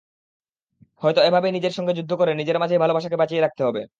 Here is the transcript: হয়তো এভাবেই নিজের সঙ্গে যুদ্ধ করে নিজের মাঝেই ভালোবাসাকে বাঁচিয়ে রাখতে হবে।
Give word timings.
হয়তো 1.01 1.19
এভাবেই 1.21 1.51
নিজের 1.53 1.73
সঙ্গে 1.77 1.93
যুদ্ধ 1.97 2.11
করে 2.15 2.31
নিজের 2.33 2.59
মাঝেই 2.61 2.81
ভালোবাসাকে 2.83 3.19
বাঁচিয়ে 3.21 3.43
রাখতে 3.43 3.61
হবে। 3.67 3.81